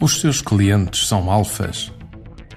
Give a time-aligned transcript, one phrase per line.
[0.00, 1.92] Os seus clientes são alfas?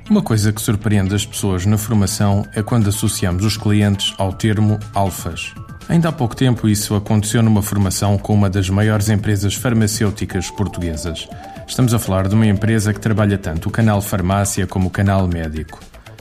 [0.10, 4.79] Uma coisa que surpreende as pessoas na formação é quando associamos os clientes ao termo
[4.93, 5.54] alfas.
[5.89, 11.28] Ainda há pouco tempo isso aconteceu numa formação com uma das maiores empresas farmacêuticas portuguesas.
[11.67, 15.28] Estamos a falar de uma empresa que trabalha tanto o canal farmácia como o canal
[15.28, 15.79] médico.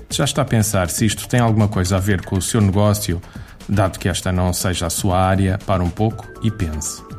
[0.08, 3.20] Já está a pensar se isto tem alguma coisa a ver com o seu negócio,
[3.68, 7.09] dado que esta não seja a sua área, para um pouco e pense.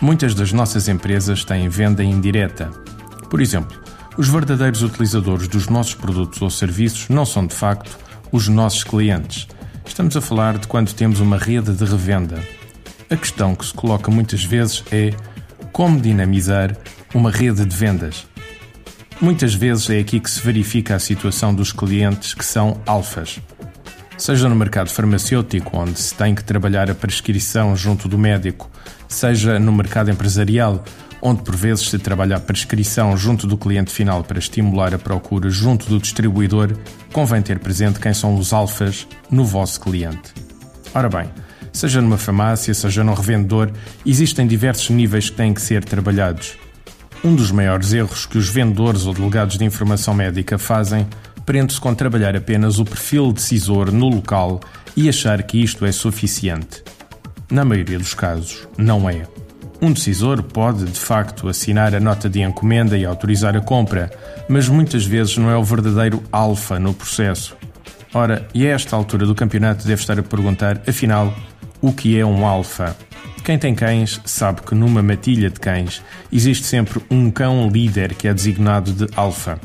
[0.00, 2.70] Muitas das nossas empresas têm venda indireta.
[3.30, 3.80] Por exemplo,
[4.18, 7.98] os verdadeiros utilizadores dos nossos produtos ou serviços não são de facto
[8.30, 9.48] os nossos clientes.
[9.86, 12.42] Estamos a falar de quando temos uma rede de revenda.
[13.08, 15.14] A questão que se coloca muitas vezes é
[15.72, 16.76] como dinamizar
[17.14, 18.26] uma rede de vendas.
[19.20, 23.40] Muitas vezes é aqui que se verifica a situação dos clientes que são alfas.
[24.18, 28.70] Seja no mercado farmacêutico, onde se tem que trabalhar a prescrição junto do médico,
[29.06, 30.82] seja no mercado empresarial,
[31.20, 35.50] onde por vezes se trabalha a prescrição junto do cliente final para estimular a procura
[35.50, 36.72] junto do distribuidor,
[37.12, 40.32] convém ter presente quem são os alfas no vosso cliente.
[40.94, 41.28] Ora bem,
[41.70, 43.70] seja numa farmácia, seja num revendedor,
[44.04, 46.56] existem diversos níveis que têm que ser trabalhados.
[47.22, 51.06] Um dos maiores erros que os vendedores ou delegados de informação médica fazem
[51.46, 54.60] prende-se com trabalhar apenas o perfil decisor no local
[54.96, 56.82] e achar que isto é suficiente.
[57.48, 59.22] Na maioria dos casos, não é.
[59.80, 64.10] Um decisor pode, de facto, assinar a nota de encomenda e autorizar a compra,
[64.48, 67.56] mas muitas vezes não é o verdadeiro alfa no processo.
[68.12, 71.32] Ora, e a esta altura do campeonato deve estar a perguntar, afinal,
[71.80, 72.96] o que é um alfa?
[73.44, 78.26] Quem tem cães sabe que numa matilha de cães existe sempre um cão líder que
[78.26, 79.60] é designado de alfa.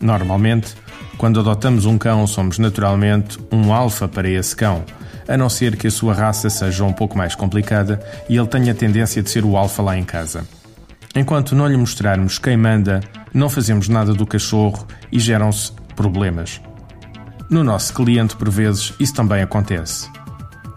[0.00, 0.74] Normalmente,
[1.18, 4.84] quando adotamos um cão, somos naturalmente um alfa para esse cão
[5.28, 8.72] a não ser que a sua raça seja um pouco mais complicada e ele tenha
[8.72, 10.46] a tendência de ser o alfa lá em casa.
[11.14, 13.00] Enquanto não lhe mostrarmos quem manda,
[13.32, 16.60] não fazemos nada do cachorro e geram-se problemas.
[17.50, 20.08] No nosso cliente, por vezes, isso também acontece.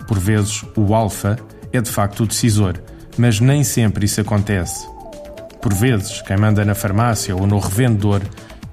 [0.08, 1.38] Por vezes, o alfa
[1.72, 2.76] é de facto o decisor,
[3.18, 4.86] mas nem sempre isso acontece.
[5.62, 8.22] Por vezes, quem manda na farmácia ou no revendedor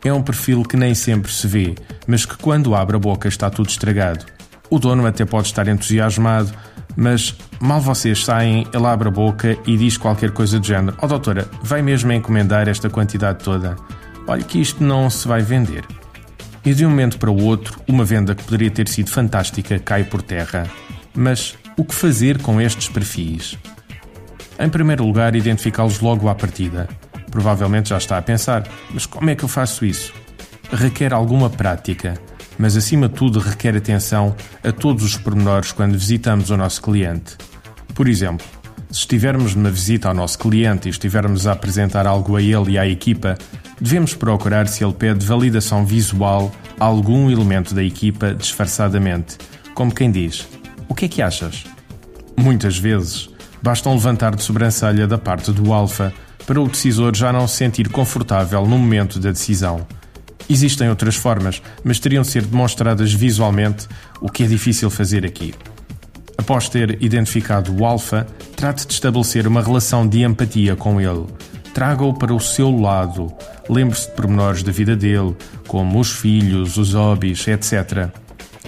[0.05, 1.75] é um perfil que nem sempre se vê,
[2.07, 4.25] mas que quando abre a boca está tudo estragado.
[4.69, 6.53] O dono até pode estar entusiasmado,
[6.97, 11.07] mas mal vocês saem, ele abre a boca e diz qualquer coisa do género: Ó
[11.07, 13.77] oh, doutora, vai mesmo encomendar esta quantidade toda?
[14.27, 15.85] Olha que isto não se vai vender.
[16.65, 20.05] E de um momento para o outro, uma venda que poderia ter sido fantástica cai
[20.05, 20.65] por terra.
[21.15, 23.59] Mas o que fazer com estes perfis?
[24.59, 26.89] Em primeiro lugar, identificá-los logo à partida.
[27.33, 30.15] Provavelmente já está a pensar: mas como é que eu faço isso?
[30.71, 32.15] Requer alguma prática
[32.59, 37.37] mas acima de tudo requer atenção a todos os pormenores quando visitamos o nosso cliente.
[37.95, 38.47] Por exemplo,
[38.91, 42.79] se estivermos numa visita ao nosso cliente e estivermos a apresentar algo a ele e
[42.79, 43.37] à equipa,
[43.81, 49.39] devemos procurar se ele pede validação visual a algum elemento da equipa disfarçadamente,
[49.75, 50.47] como quem diz:
[50.89, 51.65] O que é que achas?
[52.37, 53.29] Muitas vezes,
[53.63, 56.13] basta um levantar de sobrancelha da parte do alfa
[56.47, 59.87] para o decisor já não se sentir confortável no momento da decisão.
[60.49, 63.89] Existem outras formas, mas teriam de ser demonstradas visualmente,
[64.21, 65.55] o que é difícil fazer aqui.
[66.37, 68.27] Após ter identificado o alfa,
[68.57, 71.27] trate de estabelecer uma relação de empatia com ele.
[71.73, 73.33] Traga-o para o seu lado.
[73.69, 75.37] Lembre-se de pormenores da vida dele,
[75.67, 78.11] como os filhos, os hobbies, etc.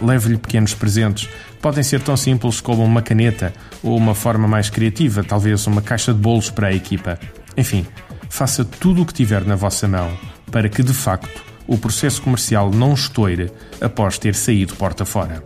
[0.01, 1.29] Leve-lhe pequenos presentes.
[1.61, 3.53] Podem ser tão simples como uma caneta
[3.83, 7.19] ou uma forma mais criativa, talvez uma caixa de bolos para a equipa.
[7.57, 7.87] Enfim,
[8.29, 10.11] faça tudo o que tiver na vossa mão
[10.51, 13.51] para que, de facto, o processo comercial não estoure
[13.81, 15.43] após ter saído porta fora.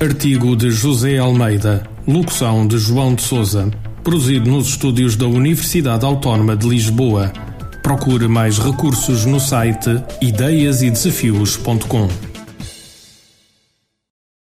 [0.00, 3.68] Artigo de José Almeida, locução de João de Souza,
[4.04, 7.32] produzido nos estúdios da Universidade Autónoma de Lisboa.
[7.82, 12.27] Procure mais recursos no site ideiasedesafios.com.